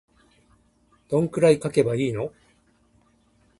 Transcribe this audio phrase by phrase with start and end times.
[1.09, 2.33] どんくらい書けばいいの